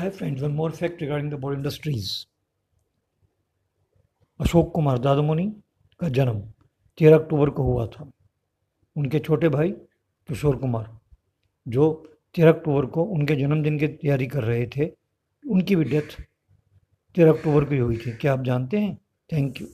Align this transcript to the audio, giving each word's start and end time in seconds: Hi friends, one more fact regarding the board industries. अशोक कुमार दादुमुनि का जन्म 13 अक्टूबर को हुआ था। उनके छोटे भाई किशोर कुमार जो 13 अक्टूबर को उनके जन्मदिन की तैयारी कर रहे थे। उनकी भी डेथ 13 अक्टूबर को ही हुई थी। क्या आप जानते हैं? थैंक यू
Hi 0.00 0.10
friends, 0.10 0.42
one 0.42 0.54
more 0.56 0.70
fact 0.70 1.00
regarding 1.00 1.30
the 1.30 1.38
board 1.38 1.56
industries. 1.58 2.26
अशोक 4.40 4.72
कुमार 4.74 4.98
दादुमुनि 4.98 5.46
का 6.00 6.08
जन्म 6.08 6.40
13 6.98 7.18
अक्टूबर 7.18 7.50
को 7.50 7.62
हुआ 7.62 7.86
था। 7.86 8.10
उनके 8.96 9.18
छोटे 9.18 9.48
भाई 9.48 9.70
किशोर 10.28 10.56
कुमार 10.56 10.98
जो 11.68 12.10
13 12.34 12.48
अक्टूबर 12.48 12.86
को 12.86 13.02
उनके 13.02 13.36
जन्मदिन 13.36 13.78
की 13.78 13.88
तैयारी 13.88 14.26
कर 14.26 14.44
रहे 14.44 14.66
थे। 14.66 14.86
उनकी 15.50 15.76
भी 15.76 15.84
डेथ 15.84 16.20
13 17.14 17.32
अक्टूबर 17.32 17.64
को 17.64 17.70
ही 17.70 17.78
हुई 17.78 17.96
थी। 17.96 18.12
क्या 18.12 18.32
आप 18.32 18.40
जानते 18.40 18.78
हैं? 18.78 18.98
थैंक 19.32 19.60
यू 19.60 19.66